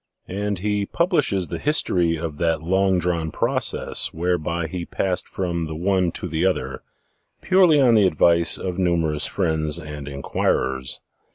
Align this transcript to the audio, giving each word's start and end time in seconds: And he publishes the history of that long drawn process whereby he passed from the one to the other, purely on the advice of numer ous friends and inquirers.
And 0.27 0.57
he 0.57 0.87
publishes 0.87 1.49
the 1.49 1.59
history 1.59 2.15
of 2.17 2.39
that 2.39 2.63
long 2.63 2.97
drawn 2.97 3.29
process 3.29 4.11
whereby 4.11 4.65
he 4.65 4.83
passed 4.83 5.27
from 5.27 5.67
the 5.67 5.75
one 5.75 6.11
to 6.13 6.27
the 6.27 6.43
other, 6.43 6.81
purely 7.41 7.79
on 7.79 7.93
the 7.93 8.07
advice 8.07 8.57
of 8.57 8.77
numer 8.77 9.13
ous 9.13 9.27
friends 9.27 9.77
and 9.79 10.07
inquirers. 10.07 11.01